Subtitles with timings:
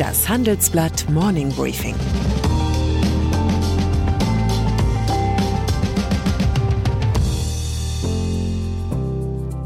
[0.00, 1.94] Das Handelsblatt Morning Briefing.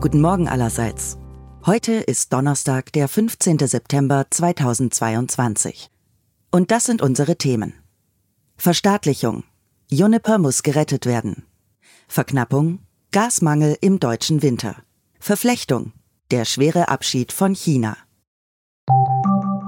[0.00, 1.18] Guten Morgen allerseits.
[1.64, 3.61] Heute ist Donnerstag, der 15.
[3.61, 5.89] September 2022.
[6.51, 7.73] Und das sind unsere Themen.
[8.57, 9.45] Verstaatlichung.
[9.89, 11.45] Juniper muss gerettet werden.
[12.09, 12.80] Verknappung.
[13.12, 14.82] Gasmangel im deutschen Winter.
[15.21, 15.93] Verflechtung.
[16.32, 17.96] Der schwere Abschied von China.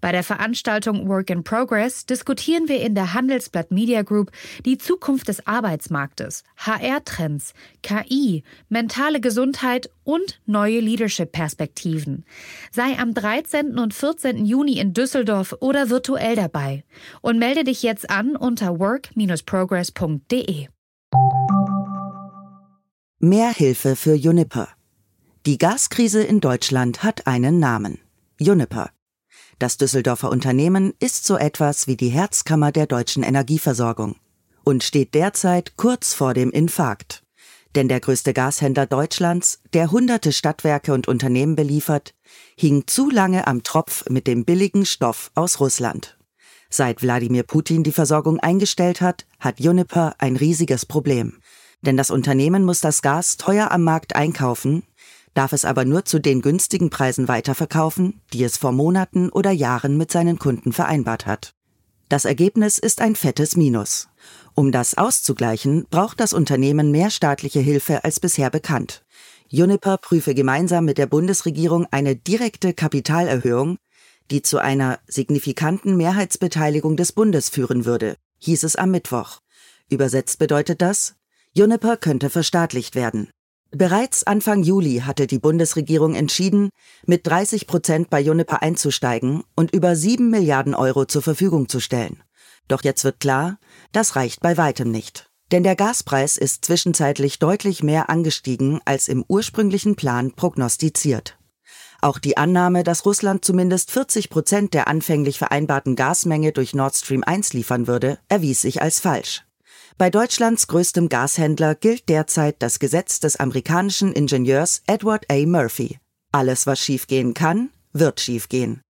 [0.00, 4.30] Bei der Veranstaltung Work in Progress diskutieren wir in der Handelsblatt Media Group
[4.64, 12.24] die Zukunft des Arbeitsmarktes, HR-Trends, KI, mentale Gesundheit und neue Leadership-Perspektiven.
[12.70, 13.78] Sei am 13.
[13.78, 14.44] und 14.
[14.44, 16.84] Juni in Düsseldorf oder virtuell dabei
[17.20, 20.68] und melde dich jetzt an unter work-progress.de.
[23.22, 24.68] Mehr Hilfe für Juniper.
[25.46, 27.98] Die Gaskrise in Deutschland hat einen Namen.
[28.38, 28.90] Juniper.
[29.60, 34.16] Das Düsseldorfer Unternehmen ist so etwas wie die Herzkammer der deutschen Energieversorgung
[34.64, 37.22] und steht derzeit kurz vor dem Infarkt.
[37.74, 42.14] Denn der größte Gashändler Deutschlands, der hunderte Stadtwerke und Unternehmen beliefert,
[42.56, 46.16] hing zu lange am Tropf mit dem billigen Stoff aus Russland.
[46.70, 51.38] Seit Wladimir Putin die Versorgung eingestellt hat, hat Juniper ein riesiges Problem.
[51.82, 54.84] Denn das Unternehmen muss das Gas teuer am Markt einkaufen,
[55.40, 59.96] darf es aber nur zu den günstigen Preisen weiterverkaufen, die es vor Monaten oder Jahren
[59.96, 61.54] mit seinen Kunden vereinbart hat.
[62.10, 64.10] Das Ergebnis ist ein fettes Minus.
[64.54, 69.02] Um das auszugleichen, braucht das Unternehmen mehr staatliche Hilfe als bisher bekannt.
[69.48, 73.78] Juniper prüfe gemeinsam mit der Bundesregierung eine direkte Kapitalerhöhung,
[74.30, 79.40] die zu einer signifikanten Mehrheitsbeteiligung des Bundes führen würde, hieß es am Mittwoch.
[79.88, 81.14] Übersetzt bedeutet das,
[81.54, 83.30] Juniper könnte verstaatlicht werden.
[83.72, 86.70] Bereits Anfang Juli hatte die Bundesregierung entschieden,
[87.06, 92.20] mit 30 Prozent bei Juniper einzusteigen und über 7 Milliarden Euro zur Verfügung zu stellen.
[92.66, 93.58] Doch jetzt wird klar,
[93.92, 95.30] das reicht bei weitem nicht.
[95.52, 101.38] Denn der Gaspreis ist zwischenzeitlich deutlich mehr angestiegen als im ursprünglichen Plan prognostiziert.
[102.00, 107.22] Auch die Annahme, dass Russland zumindest 40 Prozent der anfänglich vereinbarten Gasmenge durch Nord Stream
[107.24, 109.44] 1 liefern würde, erwies sich als falsch.
[110.00, 115.44] Bei Deutschlands größtem Gashändler gilt derzeit das Gesetz des amerikanischen Ingenieurs Edward A.
[115.44, 115.98] Murphy.
[116.32, 118.82] Alles, was schiefgehen kann, wird schiefgehen.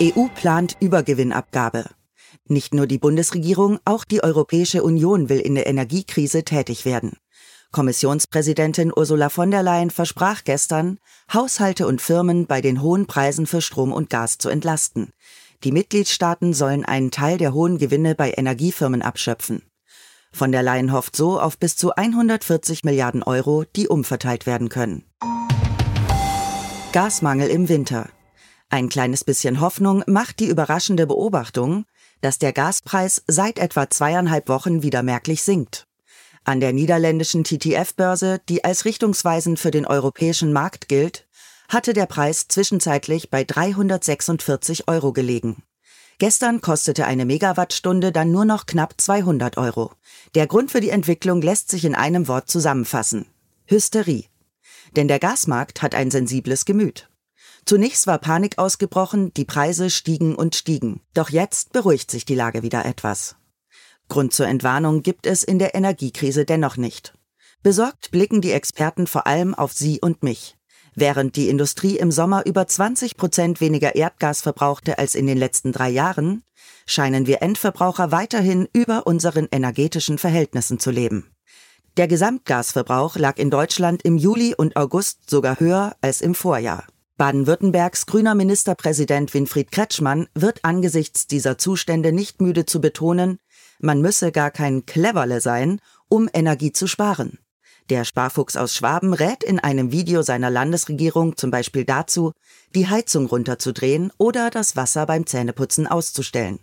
[0.00, 1.86] EU plant Übergewinnabgabe.
[2.46, 7.16] Nicht nur die Bundesregierung, auch die Europäische Union will in der Energiekrise tätig werden.
[7.72, 11.00] Kommissionspräsidentin Ursula von der Leyen versprach gestern,
[11.32, 15.12] Haushalte und Firmen bei den hohen Preisen für Strom und Gas zu entlasten.
[15.64, 19.62] Die Mitgliedstaaten sollen einen Teil der hohen Gewinne bei Energiefirmen abschöpfen.
[20.32, 25.04] Von der Leyen hofft so auf bis zu 140 Milliarden Euro, die umverteilt werden können.
[26.92, 28.08] Gasmangel im Winter.
[28.70, 31.84] Ein kleines bisschen Hoffnung macht die überraschende Beobachtung,
[32.22, 35.86] dass der Gaspreis seit etwa zweieinhalb Wochen wieder merklich sinkt.
[36.44, 41.28] An der niederländischen TTF-Börse, die als richtungsweisend für den europäischen Markt gilt,
[41.72, 45.62] hatte der Preis zwischenzeitlich bei 346 Euro gelegen.
[46.18, 49.92] Gestern kostete eine Megawattstunde dann nur noch knapp 200 Euro.
[50.34, 53.26] Der Grund für die Entwicklung lässt sich in einem Wort zusammenfassen.
[53.66, 54.26] Hysterie.
[54.94, 57.08] Denn der Gasmarkt hat ein sensibles Gemüt.
[57.64, 61.00] Zunächst war Panik ausgebrochen, die Preise stiegen und stiegen.
[61.14, 63.36] Doch jetzt beruhigt sich die Lage wieder etwas.
[64.08, 67.14] Grund zur Entwarnung gibt es in der Energiekrise dennoch nicht.
[67.62, 70.56] Besorgt blicken die Experten vor allem auf Sie und mich.
[70.94, 75.72] Während die Industrie im Sommer über 20 Prozent weniger Erdgas verbrauchte als in den letzten
[75.72, 76.42] drei Jahren,
[76.86, 81.30] scheinen wir Endverbraucher weiterhin über unseren energetischen Verhältnissen zu leben.
[81.96, 86.86] Der Gesamtgasverbrauch lag in Deutschland im Juli und August sogar höher als im Vorjahr.
[87.18, 93.38] Baden-Württembergs grüner Ministerpräsident Winfried Kretschmann wird angesichts dieser Zustände nicht müde zu betonen,
[93.78, 97.38] man müsse gar kein Cleverle sein, um Energie zu sparen.
[97.90, 102.32] Der Sparfuchs aus Schwaben rät in einem Video seiner Landesregierung zum Beispiel dazu,
[102.74, 106.60] die Heizung runterzudrehen oder das Wasser beim Zähneputzen auszustellen.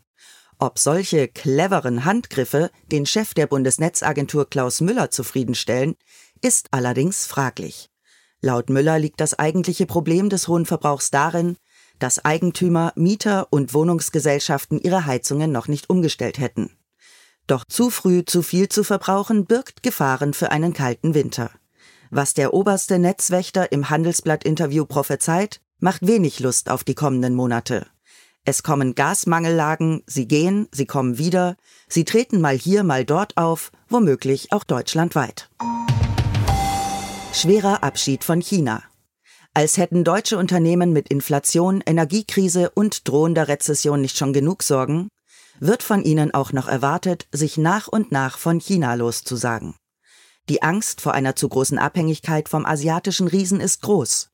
[0.57, 5.95] Ob solche cleveren Handgriffe den Chef der Bundesnetzagentur Klaus Müller zufriedenstellen,
[6.41, 7.89] ist allerdings fraglich.
[8.41, 11.57] Laut Müller liegt das eigentliche Problem des hohen Verbrauchs darin,
[11.99, 16.78] dass Eigentümer, Mieter und Wohnungsgesellschaften ihre Heizungen noch nicht umgestellt hätten.
[17.49, 21.49] Doch zu früh zu viel zu verbrauchen birgt Gefahren für einen kalten Winter.
[22.11, 27.87] Was der oberste Netzwächter im Handelsblatt-Interview prophezeit, macht wenig Lust auf die kommenden Monate.
[28.45, 31.55] Es kommen Gasmangellagen, sie gehen, sie kommen wieder,
[31.87, 35.49] sie treten mal hier, mal dort auf, womöglich auch deutschlandweit.
[37.33, 38.83] Schwerer Abschied von China.
[39.55, 45.09] Als hätten deutsche Unternehmen mit Inflation, Energiekrise und drohender Rezession nicht schon genug Sorgen,
[45.59, 49.75] wird von ihnen auch noch erwartet, sich nach und nach von China loszusagen.
[50.49, 54.29] Die Angst vor einer zu großen Abhängigkeit vom asiatischen Riesen ist groß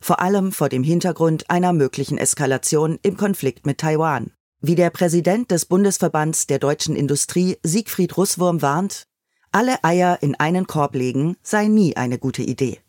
[0.00, 4.32] vor allem vor dem Hintergrund einer möglichen Eskalation im Konflikt mit Taiwan.
[4.60, 9.04] Wie der Präsident des Bundesverbands der deutschen Industrie Siegfried Russwurm warnt,
[9.52, 12.80] alle Eier in einen Korb legen sei nie eine gute Idee.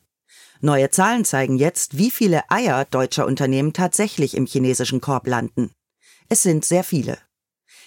[0.62, 5.71] Neue Zahlen zeigen jetzt, wie viele Eier deutscher Unternehmen tatsächlich im chinesischen Korb landen.
[6.27, 7.18] Es sind sehr viele.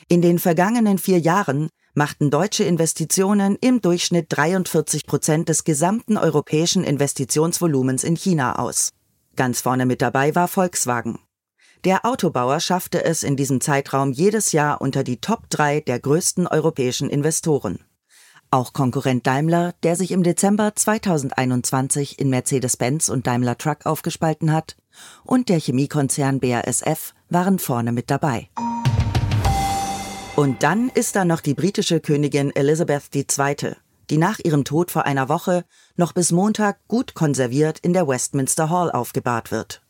[0.08, 6.84] In den vergangenen vier Jahren machten deutsche Investitionen im Durchschnitt 43 Prozent des gesamten europäischen
[6.84, 8.90] Investitionsvolumens in China aus.
[9.36, 11.18] Ganz vorne mit dabei war Volkswagen.
[11.84, 16.46] Der Autobauer schaffte es in diesem Zeitraum jedes Jahr unter die Top 3 der größten
[16.46, 17.80] europäischen Investoren.
[18.50, 24.76] Auch Konkurrent Daimler, der sich im Dezember 2021 in Mercedes-Benz und Daimler Truck aufgespalten hat,
[25.24, 28.50] und der Chemiekonzern BASF waren vorne mit dabei.
[30.34, 33.76] Und dann ist da noch die britische Königin Elizabeth II.,
[34.08, 35.64] die nach ihrem Tod vor einer Woche
[35.96, 39.82] noch bis Montag gut konserviert in der Westminster Hall aufgebahrt wird.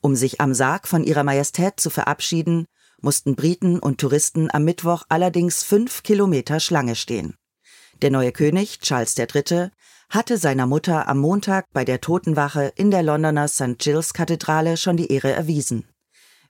[0.00, 2.66] Um sich am Sarg von ihrer Majestät zu verabschieden,
[3.00, 7.34] mussten Briten und Touristen am Mittwoch allerdings fünf Kilometer Schlange stehen.
[8.02, 9.70] Der neue König, Charles III.,
[10.08, 13.78] hatte seiner Mutter am Montag bei der Totenwache in der Londoner St.
[13.78, 15.86] Giles Kathedrale schon die Ehre erwiesen.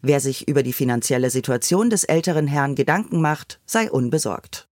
[0.02, 4.68] Wer sich über die finanzielle Situation des älteren Herrn Gedanken macht, sei unbesorgt.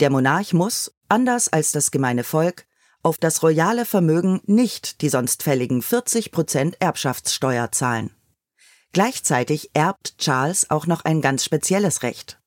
[0.00, 2.66] Der Monarch muss, anders als das gemeine Volk,
[3.02, 8.10] auf das royale Vermögen nicht die sonst fälligen 40 Prozent Erbschaftssteuer zahlen.
[8.92, 12.38] Gleichzeitig erbt Charles auch noch ein ganz spezielles Recht.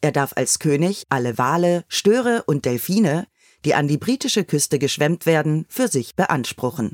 [0.00, 3.26] Er darf als König alle Wale, Störe und Delfine,
[3.64, 6.92] die an die britische Küste geschwemmt werden, für sich beanspruchen.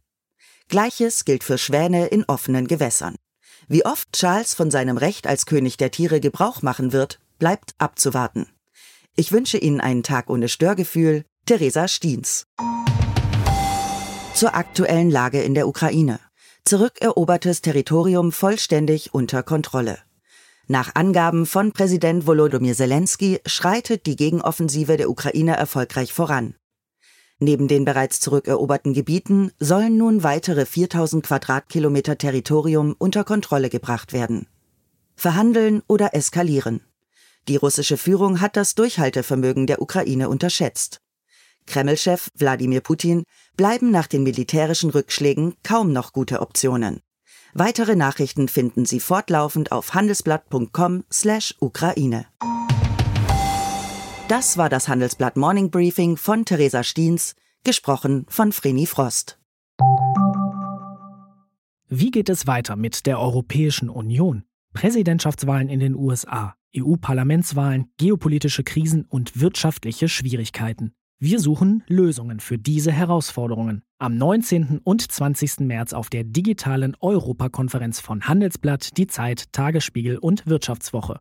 [0.68, 3.16] Gleiches gilt für Schwäne in offenen Gewässern.
[3.68, 8.46] Wie oft Charles von seinem Recht als König der Tiere Gebrauch machen wird, bleibt abzuwarten.
[9.16, 11.24] Ich wünsche Ihnen einen Tag ohne Störgefühl.
[11.46, 12.46] Theresa Stiens.
[14.34, 16.18] Zur aktuellen Lage in der Ukraine.
[16.64, 19.98] Zurückerobertes Territorium vollständig unter Kontrolle.
[20.66, 26.54] Nach Angaben von Präsident Volodymyr Zelensky schreitet die Gegenoffensive der Ukraine erfolgreich voran.
[27.40, 34.46] Neben den bereits zurückeroberten Gebieten sollen nun weitere 4000 Quadratkilometer Territorium unter Kontrolle gebracht werden.
[35.16, 36.80] Verhandeln oder eskalieren.
[37.48, 41.00] Die russische Führung hat das Durchhaltevermögen der Ukraine unterschätzt.
[41.66, 43.24] Kreml-Chef Wladimir Putin
[43.56, 47.00] bleiben nach den militärischen Rückschlägen kaum noch gute Optionen.
[47.52, 52.26] Weitere Nachrichten finden Sie fortlaufend auf handelsblatt.com/ukraine.
[54.28, 59.38] Das war das Handelsblatt Morning Briefing von Theresa Stiens, gesprochen von Vreni Frost.
[61.90, 64.44] Wie geht es weiter mit der Europäischen Union?
[64.72, 70.94] Präsidentschaftswahlen in den USA, EU-Parlamentswahlen, geopolitische Krisen und wirtschaftliche Schwierigkeiten.
[71.18, 73.82] Wir suchen Lösungen für diese Herausforderungen.
[73.98, 74.80] Am 19.
[74.82, 75.60] und 20.
[75.60, 81.20] März auf der digitalen Europakonferenz von Handelsblatt, Die Zeit, Tagesspiegel und Wirtschaftswoche.